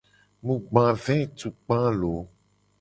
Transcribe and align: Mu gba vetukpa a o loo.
Mu 0.45 0.55
gba 0.69 0.85
vetukpa 1.03 1.75
a 1.85 1.89
o 1.95 1.97
loo. 1.99 2.23